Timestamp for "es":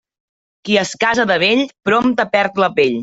0.83-0.93